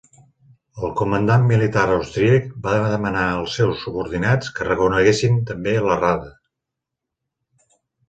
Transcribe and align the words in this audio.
El 0.85 0.93
comandant 1.01 1.45
militar 1.51 1.83
austríac 1.97 2.49
va 2.65 2.73
demanar 2.95 3.27
els 3.43 3.59
seus 3.61 3.85
subordinats 3.85 4.53
que 4.59 4.69
reconeguessin 4.73 5.41
també 5.55 5.79
la 5.91 6.03
Rada. 6.05 6.37